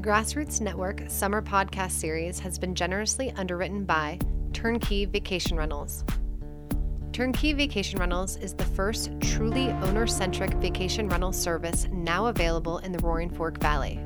[0.00, 4.18] The Grassroots Network summer podcast series has been generously underwritten by
[4.54, 6.06] Turnkey Vacation Rentals.
[7.12, 12.92] Turnkey Vacation Rentals is the first truly owner centric vacation rental service now available in
[12.92, 14.00] the Roaring Fork Valley.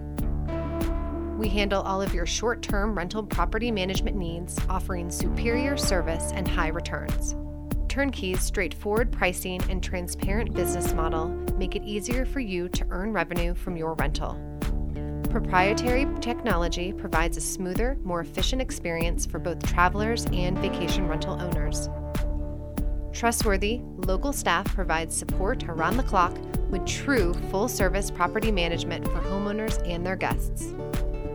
[1.38, 6.49] We handle all of your short term rental property management needs, offering superior service and
[6.49, 7.37] high returns.
[7.87, 13.54] Turnkey's straightforward pricing and transparent business model make it easier for you to earn revenue
[13.54, 14.37] from your rental.
[15.35, 21.88] Proprietary technology provides a smoother, more efficient experience for both travelers and vacation rental owners.
[23.12, 26.39] Trustworthy, local staff provides support around the clock
[26.70, 30.73] with true full service property management for homeowners and their guests.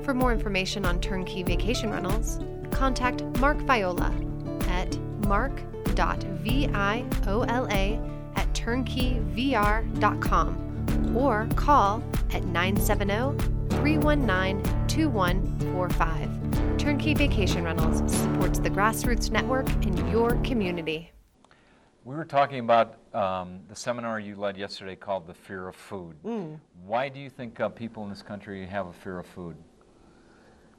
[0.05, 2.39] For more information on turnkey vacation rentals,
[2.71, 4.15] contact Mark Viola
[4.69, 6.71] at mark.viola
[8.37, 16.77] at turnkeyvr.com or call at 970 319 2145.
[16.77, 21.13] Turnkey Vacation Rentals supports the Grassroots Network in your community.
[22.03, 26.17] We were talking about um, the seminar you led yesterday called The Fear of Food.
[26.85, 29.55] Why do you think uh, people in this country have a fear of food?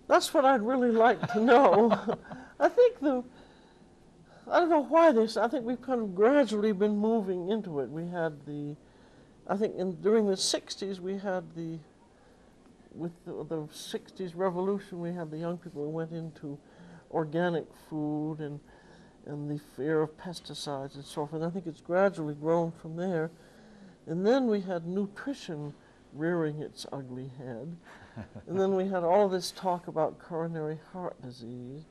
[0.07, 2.19] That's what I'd really like to know.
[2.61, 3.25] I think the,
[4.47, 7.89] I don't know why this, I think we've kind of gradually been moving into it.
[7.89, 8.77] We had the,
[9.49, 11.79] I think in, during the 60s we had the,
[12.95, 16.59] with the, the 60s revolution, we had the young people who went into
[17.11, 18.61] organic food and,
[19.27, 21.35] and the fear of pesticides and so forth.
[21.35, 23.31] And I think it's gradually grown from there.
[24.07, 25.75] And then we had nutrition
[26.13, 27.77] rearing its ugly head.
[28.47, 31.85] and then we had all this talk about coronary heart disease.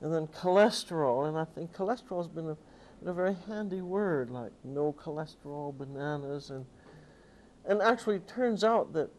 [0.00, 1.28] And then cholesterol.
[1.28, 2.56] And I think cholesterol has been a,
[3.00, 6.50] been a very handy word, like no cholesterol bananas.
[6.50, 6.66] And,
[7.64, 9.10] and actually, it turns out that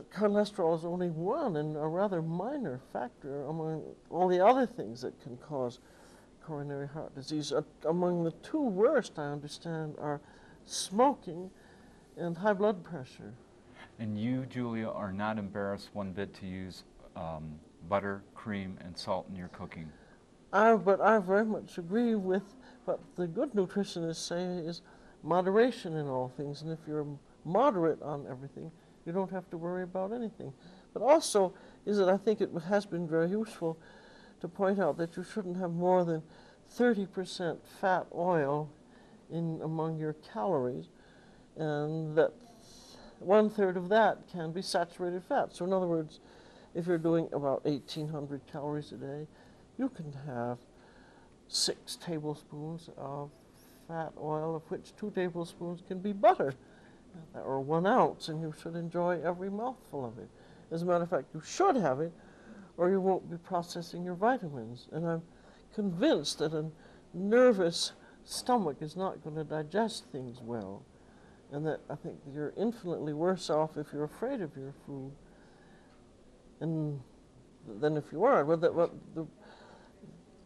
[0.00, 5.20] cholesterol is only one and a rather minor factor among all the other things that
[5.22, 5.80] can cause
[6.44, 7.52] coronary heart disease.
[7.52, 10.20] Uh, among the two worst, I understand, are
[10.64, 11.50] smoking
[12.16, 13.34] and high blood pressure.
[13.98, 16.84] And you, Julia, are not embarrassed one bit to use
[17.14, 19.90] um, butter, cream, and salt in your cooking.
[20.52, 22.42] I, but I very much agree with
[22.84, 24.82] what the good nutritionists say is
[25.22, 26.62] moderation in all things.
[26.62, 27.06] And if you're
[27.44, 28.70] moderate on everything,
[29.04, 30.52] you don't have to worry about anything.
[30.92, 31.54] But also
[31.86, 33.78] is that I think it has been very useful
[34.40, 36.22] to point out that you shouldn't have more than
[36.76, 38.70] 30% fat oil
[39.30, 40.86] in among your calories,
[41.56, 42.32] and that
[43.18, 45.54] one third of that can be saturated fat.
[45.54, 46.20] So in other words,
[46.74, 49.26] if you're doing about 1,800 calories a day,
[49.78, 50.58] you can have
[51.48, 53.30] six tablespoons of
[53.88, 56.54] fat oil, of which two tablespoons can be butter,
[57.34, 60.28] or one ounce, and you should enjoy every mouthful of it.
[60.70, 62.12] As a matter of fact, you should have it,
[62.76, 64.88] or you won't be processing your vitamins.
[64.92, 65.22] And I'm
[65.74, 66.66] convinced that a
[67.14, 67.92] nervous
[68.24, 70.82] stomach is not going to digest things well,
[71.50, 75.12] and that I think that you're infinitely worse off if you're afraid of your food
[76.60, 77.00] and
[77.80, 78.48] than if you aren't.
[78.48, 79.26] Well, well, the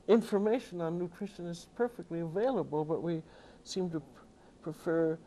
[0.09, 3.23] information on nutrition is perfectly available, but we
[3.65, 4.03] seem to
[4.63, 5.19] prefer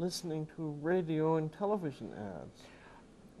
[0.00, 2.62] listening to radio and television ads.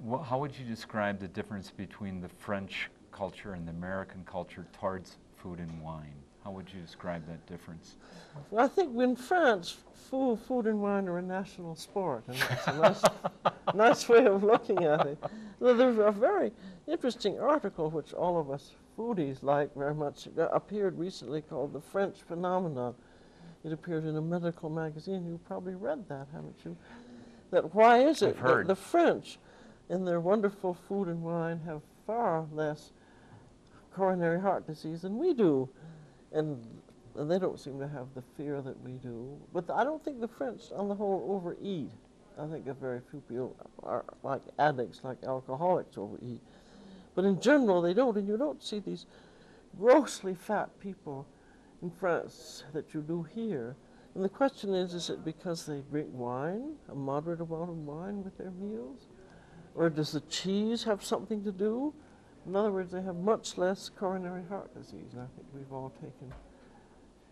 [0.00, 4.66] Wha how would you describe the difference between the French culture and the American culture
[4.78, 6.14] towards food and wine?
[6.44, 7.96] How would you describe that difference?
[8.50, 12.66] Well, I think in France, food, food and wine are a national sport, and that's
[12.66, 13.02] a nice,
[13.74, 15.18] nice way of looking at it.
[15.60, 16.52] Well, There's a very
[16.86, 21.80] interesting article which all of us foodies like very much uh, appeared recently called "The
[21.80, 22.94] French Phenomenon."
[23.64, 25.26] It appeared in a medical magazine.
[25.26, 26.76] You probably read that, haven't you?
[27.50, 29.38] That why is it that the French,
[29.88, 32.92] in their wonderful food and wine, have far less
[33.94, 35.68] coronary heart disease than we do,
[36.32, 36.64] and
[37.16, 39.36] and they don't seem to have the fear that we do.
[39.52, 41.90] But I don't think the French, on the whole, overeat.
[42.38, 46.40] I think that very few people are like addicts, like alcoholics, overeat.
[47.14, 49.06] But in general, they don't, and you don't see these
[49.78, 51.26] grossly fat people
[51.82, 53.76] in France that you do here.
[54.14, 58.24] And the question is, is it because they drink wine, a moderate amount of wine
[58.24, 59.06] with their meals?
[59.74, 61.94] Or does the cheese have something to do?
[62.46, 65.12] In other words, they have much less coronary heart disease.
[65.12, 66.32] And I think we've all taken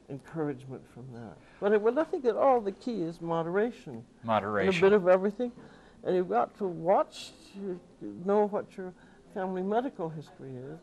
[0.08, 1.36] encouragement from that.
[1.60, 4.04] But it, well, I think that all the key is moderation.
[4.22, 4.84] Moderation.
[4.84, 5.52] A bit of everything.
[6.04, 7.80] And you've got to watch, you
[8.24, 8.94] know what your
[9.34, 10.78] family medical history is.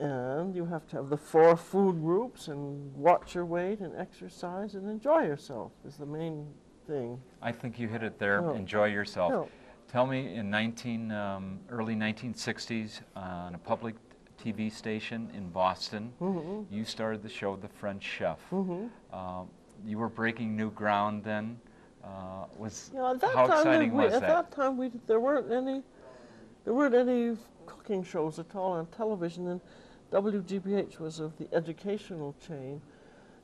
[0.00, 4.74] And you have to have the four food groups and watch your weight and exercise
[4.74, 6.46] and enjoy yourself is the main
[6.86, 7.20] thing.
[7.42, 8.40] I think you hit it there.
[8.40, 8.54] No.
[8.54, 9.30] Enjoy yourself.
[9.30, 9.48] No.
[9.88, 13.94] Tell me, in 19, um, early 1960s, uh, on a public
[14.42, 16.74] TV station in Boston, Mm-hmm.
[16.74, 18.38] you started the show The French Chef.
[18.50, 18.86] Mm-hmm.
[19.12, 19.42] Uh,
[19.84, 21.58] you were breaking new ground then.
[22.02, 24.50] Uh, was Yeah, at that how time, exciting we, was at that?
[24.50, 25.82] that time, we there weren't any
[26.64, 27.36] there weren't any
[27.66, 29.60] cooking shows at all on television, and
[30.10, 32.80] WGBH was of the educational chain,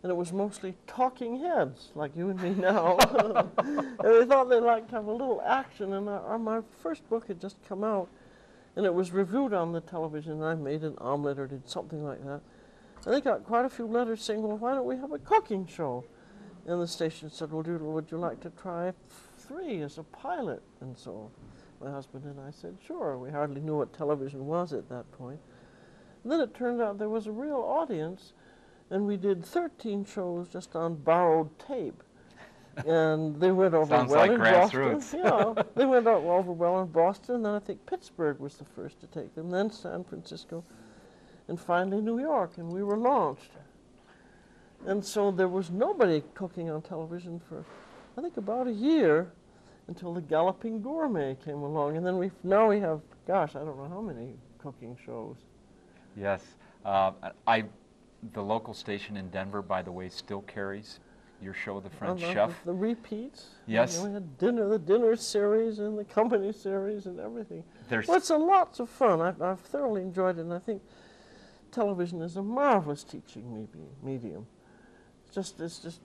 [0.02, 2.96] and it was mostly talking heads like you and me now.
[3.58, 7.28] and we thought they'd like to have a little action, and our, my first book
[7.28, 8.08] had just come out,
[8.74, 10.32] and it was reviewed on the television.
[10.32, 12.40] And I made an omelet or did something like that,
[13.04, 15.66] and they got quite a few letters saying, "Well, why don't we have a cooking
[15.66, 16.04] show?"
[16.66, 18.92] And the station said, Well, Doodle, would you like to try
[19.38, 20.62] three as a pilot?
[20.80, 21.30] And so
[21.80, 23.16] my husband and I said, Sure.
[23.18, 25.38] We hardly knew what television was at that point.
[26.26, 28.32] And then it turned out there was a real audience,
[28.90, 32.02] and we did 13 shows just on borrowed tape.
[32.84, 34.38] And they went over Sounds well like in.
[34.38, 35.02] Boston.
[35.14, 37.44] Yeah, they went out over well in Boston.
[37.44, 39.50] Then I think Pittsburgh was the first to take them.
[39.50, 40.64] Then San Francisco,
[41.46, 42.58] and finally New York.
[42.58, 43.52] And we were launched.
[44.84, 47.64] And so there was nobody cooking on television for,
[48.18, 49.30] I think, about a year
[49.86, 51.96] until the Galloping Gourmet came along.
[51.96, 55.36] And then we now we have, gosh, I don't know how many cooking shows.
[56.16, 56.42] Yes.
[56.84, 57.12] Uh,
[57.46, 57.64] I,
[58.32, 61.00] the local station in Denver, by the way, still carries
[61.42, 62.64] your show, The French And, uh, Chef.
[62.64, 63.50] The repeats.
[63.66, 63.98] Yes.
[63.98, 67.62] Know, we had dinner, the dinner series and the company series and everything.
[67.88, 69.20] There's Well, it's a lots of fun.
[69.20, 70.82] I've, I've thoroughly enjoyed it, and I think
[71.70, 74.46] television is a marvelous teaching medi- medium.
[75.26, 76.00] It's just, it's just,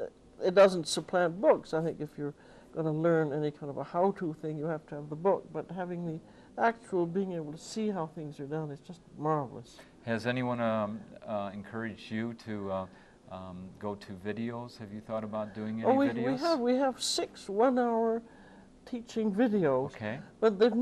[0.00, 0.06] uh,
[0.42, 1.74] it doesn't supplant books.
[1.74, 2.34] I think if you're
[2.72, 5.44] going to learn any kind of a how-to thing, you have to have the book.
[5.52, 6.20] But having the
[6.60, 9.78] actual, being able to see how things are done is just marvelous.
[10.04, 12.86] Has anyone um, uh, encouraged you to uh,
[13.30, 14.78] um, go to videos?
[14.78, 16.32] Have you thought about doing any oh, we, videos?
[16.32, 18.22] we have we have six one-hour
[18.86, 19.86] teaching videos.
[19.94, 20.18] Okay.
[20.40, 20.72] But they've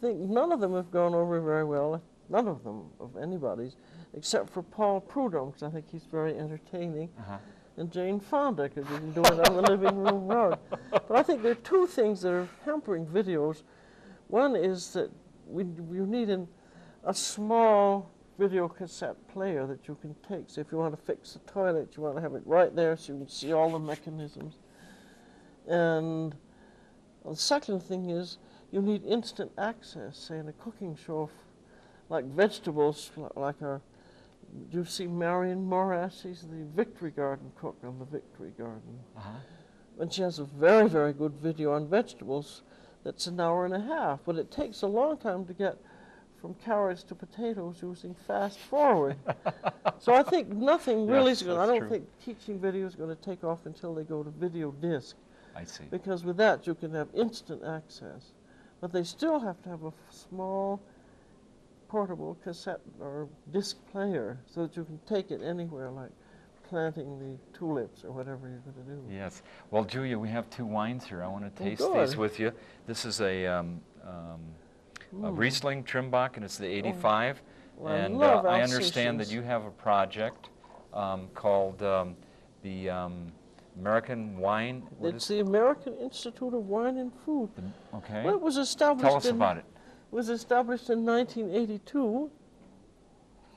[0.00, 2.02] think none of them have gone over very well.
[2.30, 3.76] None of them of anybody's,
[4.14, 7.38] except for Paul Prudhomme, because I think he's very entertaining, Uh-huh.
[7.78, 10.58] and Jane Fonda, because you can do it on the living room rug.
[10.90, 13.62] But I think there are two things that are hampering videos.
[14.28, 15.10] One is that
[15.46, 16.46] we you need an,
[17.04, 20.44] a small video cassette player that you can take.
[20.46, 22.96] So if you want to fix the toilet, you want to have it right there
[22.96, 24.54] so you can see all the mechanisms.
[25.66, 26.34] And
[27.24, 28.38] the second thing is
[28.70, 30.16] you need instant access.
[30.16, 31.30] Say in a cooking show,
[32.08, 33.80] like vegetables, like our,
[34.70, 36.22] do you see Marian Morash?
[36.22, 39.00] She's the Victory Garden cook on the Victory Garden.
[39.16, 39.30] Uh-huh.
[40.00, 42.62] And she has a very, very good video on vegetables
[43.08, 44.20] that's an hour and a half.
[44.26, 45.78] But it takes a long time to get
[46.42, 49.16] from carrots to potatoes using fast forward.
[49.98, 51.88] so I think nothing really Yes, is going to, I don't true.
[51.88, 55.16] think teaching video is going to take off until they go to video disc.
[55.56, 55.84] I see.
[55.90, 58.32] Because with that, you can have instant access.
[58.82, 60.78] But they still have to have a small
[61.88, 66.10] portable cassette or disc player so that you can take it anywhere, like
[66.68, 69.02] planting the tulips or whatever you're going to do.
[69.14, 69.42] Yes.
[69.70, 71.22] Well, Julia, we have two wines here.
[71.22, 72.52] I want to Oh, taste these with you.
[72.86, 75.32] This is a, um, um, a.
[75.32, 77.42] Riesling Trimbach, and it's the 85.
[77.76, 80.50] Well, I and love uh, I understand that you have a project
[80.92, 82.16] um, called um,
[82.62, 83.32] the um,
[83.78, 84.82] American Wine.
[85.02, 87.50] It's the American Institute of Wine and Food.
[87.56, 88.24] the- okay.
[88.24, 89.64] Well, it was established Tell us in, about it.
[90.10, 92.30] was established in 1982.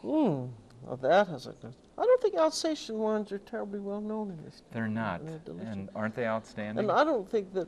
[0.01, 1.56] Hmm, well, that has a.
[2.01, 4.63] I don't think Alsatian wines are terribly well known in this.
[4.74, 5.24] They're not.
[5.24, 5.70] they're delicious.
[5.70, 6.79] And aren't they outstanding?
[6.86, 7.67] And I don't think that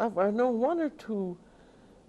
[0.00, 1.38] I've, I know one or two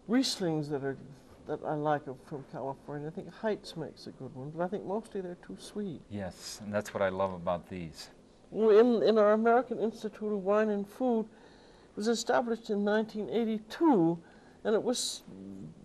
[0.09, 0.97] Rieslings that are
[1.45, 3.07] that I like from California.
[3.07, 6.01] I think Heights makes a good one, but I think mostly they're too sweet.
[6.09, 8.09] yes, and that's what I love about these.
[8.49, 14.17] Well, In, in our American Institute of Wine and Food, it was established in 1982,
[14.63, 15.23] and it was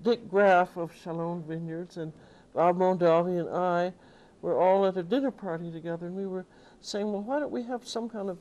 [0.03, 2.13] Dick Graff of Chalone Vineyards and
[2.55, 3.93] Bob Mondavi and I
[4.43, 6.47] were all at a dinner party together, and we were
[6.81, 8.39] saying, well, why don't we have some kind of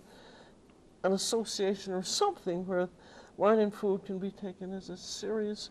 [1.04, 2.90] an association or something where
[3.38, 5.70] wine and food can be taken as a serious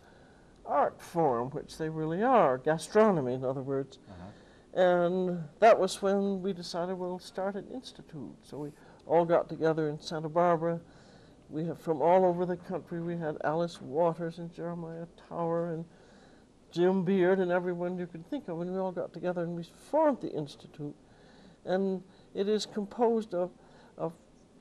[0.65, 3.99] art form, which they really are, gastronomy, in other words.
[4.09, 4.81] Uh-huh.
[4.81, 8.37] And that was when we decided we'll start an institute.
[8.43, 8.71] So we
[9.07, 10.81] all got together in Santa Barbara.
[11.49, 13.01] We have from all over the country.
[13.01, 15.85] We had Alice Waters and Jeremiah Tower and
[16.77, 19.65] Jim Beard and everyone you could think of, and we all got together and we
[19.91, 20.95] formed the institute.
[21.65, 22.03] And
[22.35, 23.51] it is composed of,
[23.97, 24.13] of,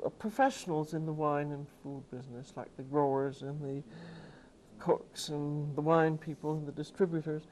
[0.02, 3.84] of professionals in the wine and food business, like the growers and the
[4.80, 7.44] cooks and the wine people and the distributors,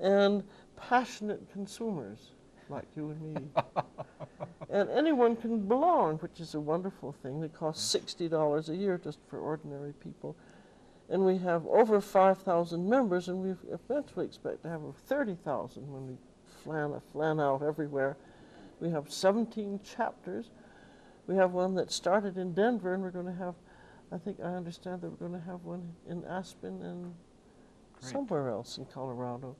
[0.00, 0.42] and
[0.76, 2.30] passionate consumers
[2.70, 3.42] like you and me.
[4.70, 7.42] and anyone can belong, which is a wonderful thing.
[7.42, 10.36] It costs $60 a year just for ordinary people.
[11.08, 16.06] And we have over 5,000 members, and we eventually expect to have over 30,000 when
[16.06, 16.16] we
[16.64, 18.16] flan, flan out everywhere.
[18.80, 20.50] We have 17 chapters.
[21.26, 23.54] We have one that started in Denver, and we're going to have,
[24.12, 27.14] I think I understand that we're going to have one in Aspen and
[28.00, 28.12] Great.
[28.12, 29.56] somewhere else in Colorado.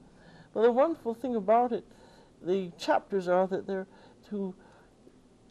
[0.52, 1.84] But the wonderful thing about it,
[2.42, 3.86] the chapters are that they're
[4.30, 4.54] to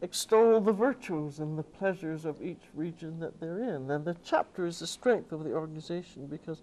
[0.02, 3.90] extol the virtues and the pleasures of each region that they're in.
[3.90, 6.62] And the chapter is the strength of the organization because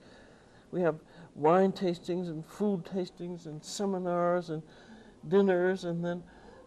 [0.70, 0.96] we have
[1.34, 4.62] wine tastings and food tastings and seminars and
[5.28, 6.22] dinners, and then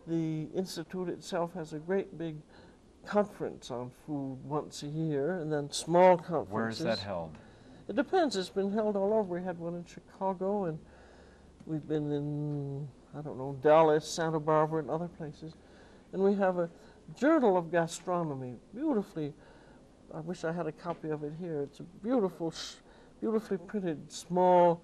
[0.08, 2.38] the Institute itself has a great big
[3.06, 6.52] conference on food once a year, and then small conferences.
[6.52, 7.36] Where is that held?
[7.88, 8.36] It depends.
[8.36, 9.40] It's been held all over.
[9.40, 10.80] We had one in Chicago, and
[11.66, 15.54] we've been in, I don't know, Dallas, Santa Barbara, and other places.
[16.16, 16.70] And we have a
[17.20, 19.34] journal of gastronomy, beautifully.
[20.14, 21.60] I wish I had a copy of it here.
[21.60, 22.54] It's a beautiful,
[23.20, 24.82] beautifully printed small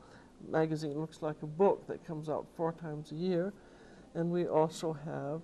[0.49, 0.91] magazine.
[0.91, 3.53] It looks like a book that comes out four times a year.
[4.13, 5.39] And we also have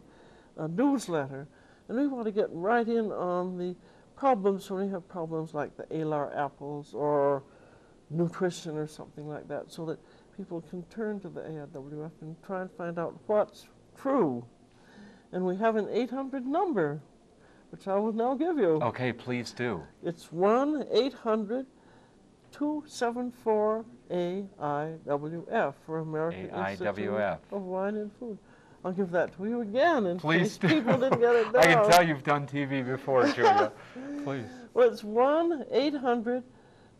[0.57, 1.47] a newsletter.
[1.87, 3.73] And we want to get right in on the
[4.17, 7.43] problems when we have problems like the Alar apples or
[8.09, 9.99] nutrition or something like that, so that
[10.35, 14.45] people can turn to the AIWF and try and find out what's true.
[15.31, 17.01] And we have an 800 number,
[17.71, 18.79] which I will now give you.
[18.81, 19.83] Okay, please do.
[20.03, 21.65] It's 1 800
[22.51, 27.09] 274 AIWF for American Institute
[27.51, 28.37] of Wine and Food.
[28.85, 30.67] I'll give that to you again in Please case do.
[30.69, 31.55] people didn't get it down.
[31.57, 33.71] I can tell you've done TV before, Julia.
[34.23, 34.45] Please.
[34.73, 36.43] Well, it's 1 800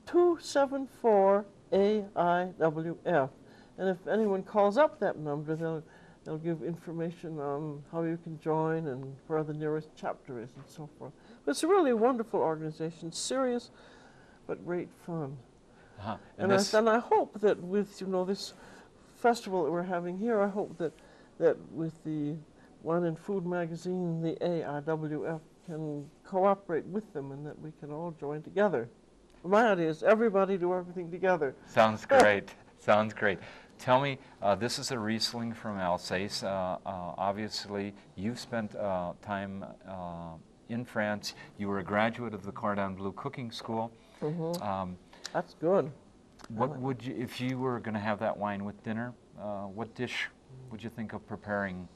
[0.06, 3.30] 274 AIWF.
[3.78, 5.84] And if anyone calls up that number, they'll,
[6.28, 10.66] they'll give information on how you can join and where the nearest chapter is and
[10.68, 11.14] so forth.
[11.46, 13.72] But it's a really wonderful organization, serious
[14.46, 15.38] but great fun.
[16.00, 16.18] Uh-huh.
[16.38, 18.54] And, And I, and I hope that with you know this
[19.16, 20.92] festival that we're having here, I hope that
[21.40, 22.36] that with the
[22.82, 28.14] one in Food magazine, the AIWF can cooperate with them, and that we can all
[28.20, 28.90] join together.
[29.44, 31.56] My idea is everybody do everything together.
[31.68, 32.54] sounds great.
[32.78, 33.40] sounds great.
[33.80, 36.44] Tell me, uh, this is a Riesling from Alsace.
[36.44, 40.34] Uh, uh, obviously, you've spent uh, time uh,
[40.70, 41.36] in France.
[41.58, 43.92] You were a graduate of the Cordon Bleu Cooking School.
[44.22, 44.62] Mhm.
[44.62, 44.98] Um,
[45.32, 45.92] That's good.
[46.50, 49.64] What like would you, if you were going to have that wine with dinner, uh,
[49.66, 50.28] what dish
[50.72, 51.88] would you think of preparing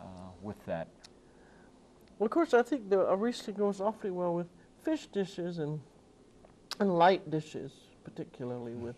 [0.00, 0.04] uh,
[0.42, 0.88] with that?
[2.18, 4.48] Well, of course, I think the a Riesling goes awfully well with
[4.82, 5.80] fish dishes and
[6.80, 7.72] and light dishes,
[8.04, 8.96] particularly with.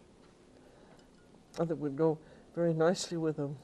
[1.54, 2.18] I think it would go
[2.54, 3.56] very nicely with them.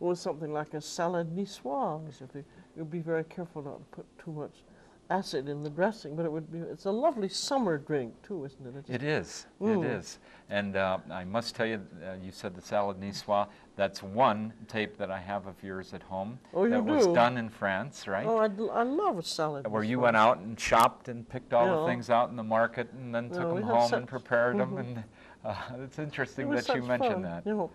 [0.00, 2.20] With something like a salad niçoise.
[2.20, 2.44] If you,
[2.76, 4.64] you'd be very careful not to put too much
[5.10, 6.58] acid in the dressing, but it would be.
[6.58, 8.74] It's a lovely summer drink too, isn't it?
[8.78, 9.46] It's It is.
[9.60, 9.84] Mm.
[9.84, 10.18] It is.
[10.50, 13.48] And uh, I must tell you, uh, you said the salad niçoise.
[13.76, 16.38] That's one tape that I have of yours at home.
[16.52, 18.26] Oh, you that was done in France, right?
[18.26, 19.66] Oh, I, love a salad.
[19.66, 22.88] Where you went out and shopped and picked all the things out in the market
[22.92, 24.72] and then Yeah, took them home and prepared them.
[24.72, 24.78] Mhm.
[24.84, 25.04] And
[25.44, 27.46] uh, it's interesting It that you mentioned fun, that.
[27.46, 27.70] You know.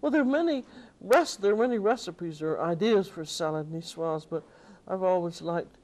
[0.00, 0.64] Well, there are many
[1.40, 4.42] there are many recipes or ideas for salad niçoise, but
[4.86, 5.78] I've always liked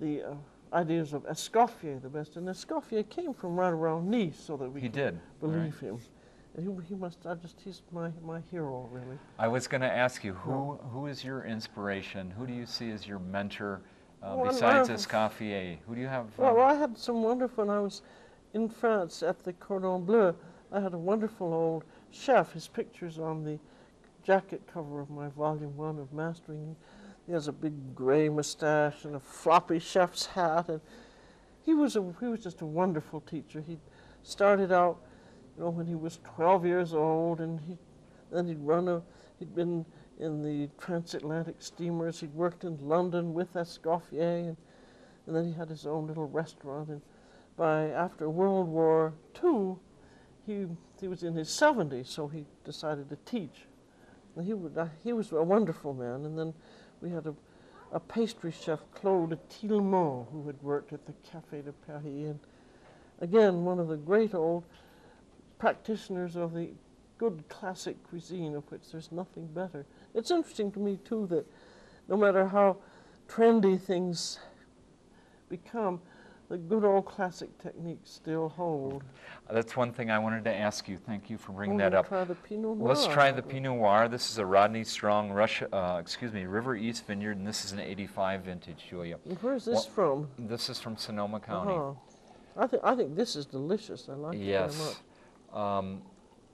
[0.00, 0.34] the uh,
[0.72, 2.36] ideas of Escoffier the best.
[2.36, 5.14] And Escoffier came from right around Nice, so that we He did.
[5.14, 5.40] right.
[5.40, 5.98] believe him.
[6.56, 7.26] And he, he must.
[7.26, 9.18] I just he's my my hero really.
[9.38, 12.30] I was going to ask you, who, who is your inspiration?
[12.30, 13.82] Who do you see as your mentor
[14.22, 15.76] uh, Well, besides Escoffier?
[15.86, 16.24] Who do you have?
[16.38, 17.64] uh, Well, I had some wonderful.
[17.66, 18.00] When I was
[18.54, 20.34] in France at the Cordon Bleu,
[20.70, 22.52] I had a wonderful old chef.
[22.52, 23.58] His picture's on the
[24.22, 26.76] jacket cover of my volume one of Mastering.
[27.26, 30.80] He has a big gray mustache and a floppy chef's hat, and
[31.64, 33.62] he was a he was just a wonderful teacher.
[33.66, 33.78] He
[34.22, 34.98] started out,
[35.56, 37.78] you know, when he was 12 years old, and he
[38.30, 39.02] then he'd run a
[39.38, 39.86] he'd been
[40.18, 42.20] in the transatlantic steamers.
[42.20, 44.56] He'd worked in London with Escoffier, and
[45.26, 46.88] and then he had his own little restaurant.
[46.88, 47.02] And
[47.56, 49.76] by after World War II,
[50.48, 50.66] he
[51.00, 53.66] he was in his 70s, so he decided to teach.
[54.34, 56.24] And he would, uh, he was a wonderful man.
[56.24, 56.54] And then
[57.00, 57.34] we had a,
[57.92, 62.40] a pastry chef, Claude Thilmont, who had worked at the Café de Paris, and
[63.20, 64.64] again one of the great old
[65.58, 66.70] practitioners of the
[67.18, 69.84] good classic cuisine, of which there's nothing better.
[70.14, 71.46] It's interesting to me too that
[72.08, 72.78] no matter how
[73.28, 74.38] trendy things
[75.48, 76.00] become,
[76.48, 79.02] the good old classic techniques still hold.
[79.50, 80.96] That's one thing I wanted to ask you.
[80.96, 82.08] Thank you for bringing Oh, that we'll up.
[82.08, 82.88] Try the Pinot Noir.
[82.88, 84.08] Let's try the Pinot Noir.
[84.08, 87.72] This is a Rodney Strong Russia, uh, excuse me, River East Vineyard, and this is
[87.72, 89.16] an 85 vintage, Julia.
[89.40, 90.46] Where's this Well, from?
[90.48, 91.72] This is from Sonoma County.
[91.72, 91.92] Uh-huh.
[92.56, 94.08] I think I think this is delicious.
[94.08, 94.96] I like it very Yes.
[95.52, 95.58] much.
[95.60, 96.02] Um,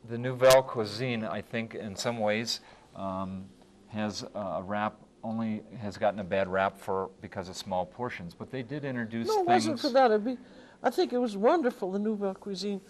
[0.09, 2.61] the Nouvelle cuisine, I think, in some ways,
[2.95, 3.47] um,
[3.89, 8.35] has a rap only has gotten a bad rap for because of small portions.
[8.35, 9.49] But they did introduce No, it things.
[9.49, 10.25] wasn't for that.
[10.25, 10.37] Be,
[10.83, 12.81] I think it was wonderful, the Nouvelle Cuisine,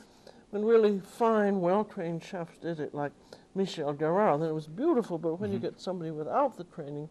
[0.51, 3.13] when really fine, well-trained chefs did it, like
[3.55, 4.41] Michel Guérard.
[4.41, 5.67] Then it was beautiful, but when you Mm-hmm.
[5.69, 7.09] get somebody without the training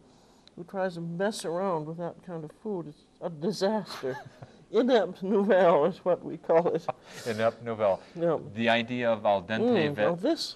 [0.56, 4.18] who tries to mess around with that kind of food, it's a disaster.
[4.72, 6.86] Inept Nouvelle is what we call it.
[7.28, 8.02] in Up Nouvelle.
[8.16, 8.38] Yeah.
[8.56, 10.56] The idea of al dente Mm, well, this,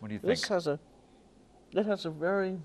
[0.00, 0.48] what do you this think?
[0.52, 0.80] has a,
[1.72, 2.58] it has a very,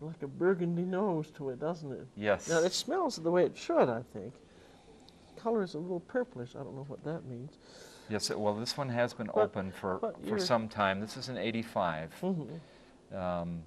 [0.00, 2.06] like a burgundy nose to it, doesn't it?
[2.16, 2.48] yes.
[2.48, 4.32] Now, it smells the way it should, I think.
[5.36, 6.50] Color is a little purplish.
[6.54, 7.58] I don't know what that means.
[8.08, 8.30] Yes.
[8.30, 11.00] Well, this one has been What- open for for some time.
[11.00, 12.12] This is an '85.
[12.22, 12.60] Mhm.
[13.14, 13.62] Um,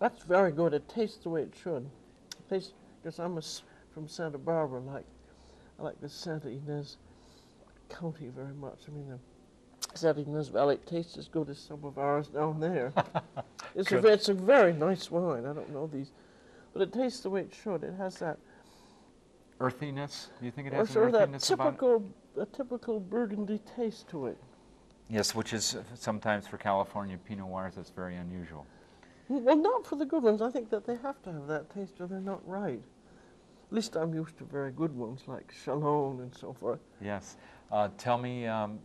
[0.00, 0.74] That's very good.
[0.74, 1.84] It tastes the way it should.
[2.38, 2.72] It tastes
[3.02, 3.42] because I'm a
[3.92, 4.80] from Santa Barbara.
[4.80, 5.04] Like
[5.78, 6.96] I like the Santa Ynez
[7.88, 8.80] County very much.
[8.86, 9.18] I mean, the
[9.98, 12.92] Santa Ynez Valley it tastes as good as some of ours down there.
[13.74, 15.44] it's a it's a very nice wine.
[15.44, 16.12] I don't know these,
[16.72, 17.82] but it tastes the way it should.
[17.82, 18.38] It has that
[19.60, 20.30] earthiness.
[20.38, 21.70] Do you think it has an that earthiness about it?
[21.72, 22.04] typical
[22.40, 24.38] a typical Burgundy taste to it.
[25.10, 28.66] Yes, which is sometimes for California Pinot Noirs that's very unusual.
[29.28, 30.40] Well, not for the good ones.
[30.40, 32.80] I think that they have to have that taste or they're not right.
[33.70, 36.80] At least I'm used to very good ones like Chalone and so forth.
[37.02, 37.36] Yes.
[37.70, 38.78] Uh, tell me um,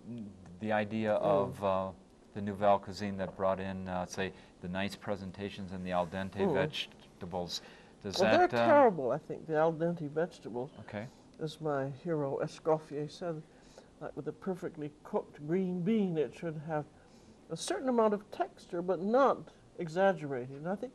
[0.63, 1.89] the idea of uh,
[2.34, 6.38] the Nouvelle cuisine that brought in, uh, say, the nice presentations and the al dente
[6.38, 6.53] Mm.
[6.53, 7.62] vegetables.
[8.01, 8.50] Does well, that?
[8.50, 11.05] they're uh, terrible, I think, the al dente vegetables, Okay.
[11.41, 13.43] as my hero Escoffier said.
[14.00, 16.86] Like with a perfectly cooked green bean, it should have
[17.50, 19.38] a certain amount of texture, but not
[19.79, 20.58] exaggerated.
[20.58, 20.91] And I think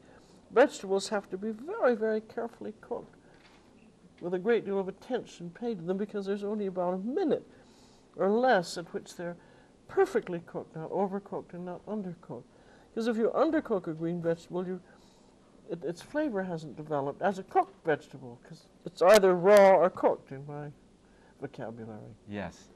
[0.51, 3.17] vegetables have to be very, very carefully cooked
[4.21, 7.47] with a great deal of attention paid to them because there's only about a minute
[8.17, 9.37] or less at which they're
[9.89, 12.45] perfectly cooked, not overcooked and not undercooked.
[12.91, 14.81] Because if you undercook a green vegetable, you,
[15.71, 20.31] it, its flavor hasn't developed as a cooked vegetable because it's either raw or cooked
[20.33, 20.69] in my
[21.41, 22.15] vocabulary.
[22.29, 22.69] Yes.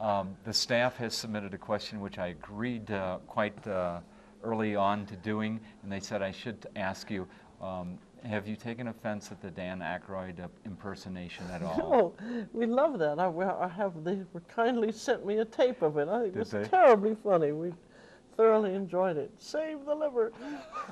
[0.00, 4.00] Um, the staff has submitted a question which I agreed uh, quite uh,
[4.42, 7.26] early on to doing, and they said I should ask you.
[7.60, 11.78] Um, have you taken offense at the Dan Aykroyd uh, impersonation at all?
[11.78, 12.14] No,
[12.52, 13.18] we love that.
[13.18, 14.04] I, I have.
[14.04, 16.08] They kindly sent me a tape of it.
[16.08, 16.64] I think Did it was they?
[16.64, 17.52] terribly funny.
[17.52, 17.72] We
[18.36, 19.30] thoroughly enjoyed it.
[19.38, 20.32] Save the liver.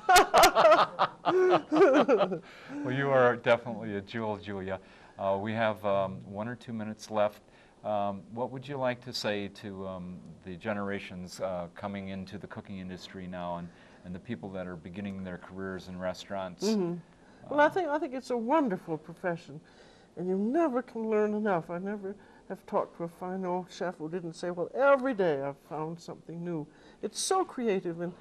[2.83, 4.79] Well, you are definitely a jewel, Julia.
[5.19, 7.41] Uh, we have um, one or two minutes left.
[7.83, 12.47] Um, what would you like to say to um, the generations uh, coming into the
[12.47, 13.67] cooking industry now and,
[14.05, 16.65] and the people that are beginning their careers in restaurants?
[16.67, 16.99] Mhm.
[17.49, 19.59] Well, I think I think it's a wonderful profession,
[20.15, 21.69] and you never can learn enough.
[21.69, 22.15] I never
[22.49, 25.99] have talked to a fine old chef who didn't say, "Well, every day I've found
[25.99, 26.67] something new."
[27.01, 28.13] It's so creative, and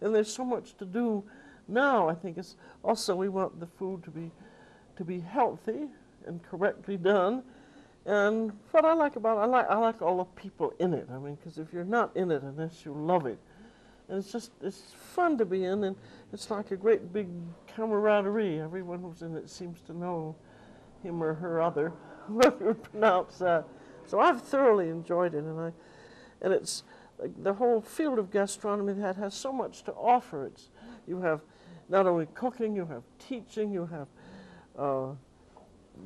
[0.00, 1.24] and there's so much to do.
[1.68, 4.30] Now I think it's also we want the food to be
[4.96, 5.88] to be healthy
[6.26, 7.42] and correctly done.
[8.04, 11.08] And what I like about it, I like I like all the people in it.
[11.12, 13.38] I mean, because if you're not in it unless you love it,
[14.08, 14.82] and it's just it's
[15.14, 15.96] fun to be in, and
[16.32, 17.28] it's like a great big
[17.66, 18.60] camaraderie.
[18.60, 20.36] Everyone who's in it seems to know
[21.02, 21.92] him or her other,
[22.28, 23.66] however you pronounce that.
[24.06, 25.72] So I've thoroughly enjoyed it, and I,
[26.40, 26.84] and it's
[27.18, 30.46] like the whole field of gastronomy that has so much to offer.
[30.46, 30.70] It's
[31.06, 31.40] you have
[31.88, 34.08] not only cooking, you have teaching, you have
[34.78, 35.14] uh,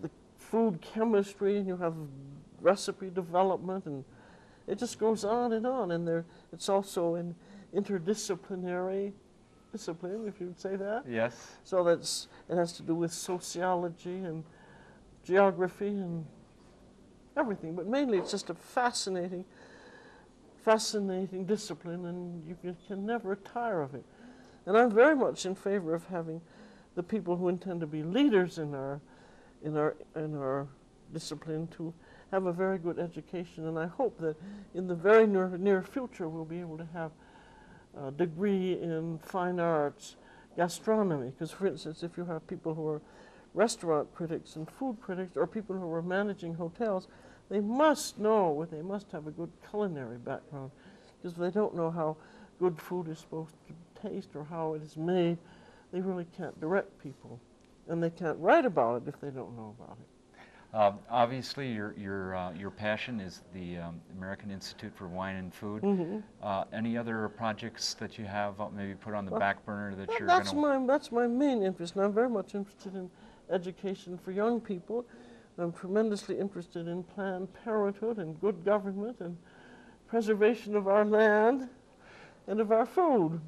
[0.02, 1.94] the food chemistry, and you have
[2.60, 4.04] recipe development, and
[4.66, 5.90] it just goes on and on.
[5.90, 7.34] And there, it's also an
[7.74, 9.12] interdisciplinary
[9.72, 11.04] discipline, if you'd say that.
[11.08, 11.56] Yes.
[11.64, 14.44] So that's it has to do with sociology and
[15.24, 16.24] geography and
[17.36, 19.44] everything, but mainly it's just a fascinating,
[20.64, 24.04] fascinating discipline, and you can, can never tire of it.
[24.66, 26.40] And I'm very much in favor of having
[26.94, 29.00] the people who intend to be leaders in our,
[29.62, 30.66] in our, in our
[31.12, 31.94] discipline to
[32.30, 33.66] have a very good education.
[33.66, 34.36] And I hope that
[34.74, 37.12] in the very near, near future we'll be able to have
[37.98, 40.16] a degree in fine arts,
[40.56, 41.30] gastronomy.
[41.30, 43.00] Because, for instance, if you have people who are
[43.54, 47.08] restaurant critics and food critics, or people who are managing hotels,
[47.48, 50.70] they must know, they must have a good culinary background.
[51.18, 52.16] Because if they don't know how
[52.58, 55.38] good food is supposed to taste or how it is made,
[55.92, 57.40] they really can't direct people.
[57.88, 60.19] And they can't write about it if they don't know about it.
[60.72, 65.52] Um, obviously, your your uh, your passion is the um, American Institute for Wine and
[65.52, 65.82] Food.
[65.82, 66.22] Mhm.
[66.40, 69.96] Uh, any other projects that you have uh, maybe put on the Well, back burner
[69.96, 73.10] that That- you're that's my that's my main interest, and I'm very much interested in
[73.50, 75.04] education for young people.
[75.58, 79.36] I'm tremendously interested in Planned Parenthood and good government and
[80.06, 81.68] preservation of our land
[82.46, 83.40] and of our food.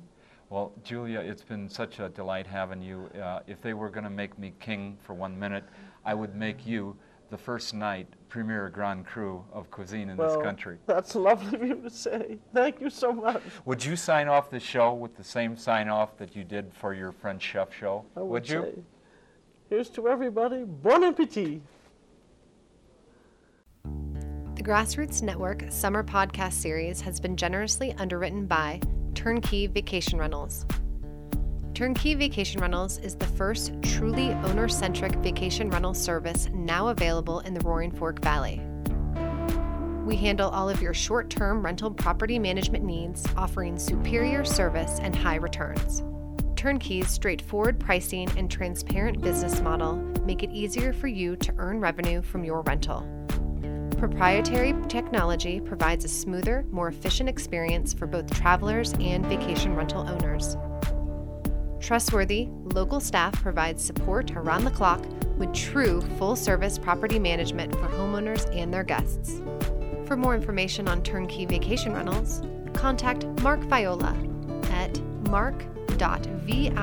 [0.50, 3.08] Well, Julia, it's been such a delight having you.
[3.18, 5.64] Uh, if they were going to make me king for one minute,
[6.04, 6.94] I would make you
[7.32, 10.76] the first night premier Grand Cru of cuisine in well, this country.
[10.86, 12.38] That's lovely of you to say.
[12.52, 13.42] Thank you so much.
[13.64, 16.92] Would you sign off the show with the same sign off that you did for
[16.92, 18.04] your French chef show?
[18.14, 18.62] I would, would you?
[18.62, 18.82] Say,
[19.70, 20.64] here's to everybody.
[20.64, 21.62] Bon appetit.
[24.54, 28.78] The Grassroots Network Summer Podcast Series has been generously underwritten by
[29.14, 30.66] Turnkey Vacation Rentals.
[31.74, 37.54] Turnkey Vacation Rentals is the first truly owner centric vacation rental service now available in
[37.54, 38.60] the Roaring Fork Valley.
[40.04, 45.16] We handle all of your short term rental property management needs, offering superior service and
[45.16, 46.02] high returns.
[46.56, 52.20] Turnkey's straightforward pricing and transparent business model make it easier for you to earn revenue
[52.20, 53.08] from your rental.
[53.96, 60.58] Proprietary technology provides a smoother, more efficient experience for both travelers and vacation rental owners.
[61.82, 65.04] Trustworthy, local staff provides support around the clock
[65.36, 69.42] with true full service property management for homeowners and their guests.
[70.06, 72.40] For more information on turnkey vacation rentals,
[72.72, 74.16] contact Mark Viola
[74.70, 74.96] at
[75.28, 76.78] mark.viola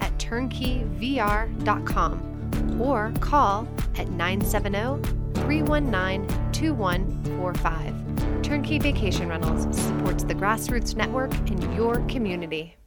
[0.00, 5.02] at turnkeyvr.com or call at 970
[5.42, 8.42] 319 2145.
[8.42, 12.78] Turnkey Vacation Rentals supports the Grassroots Network in your community.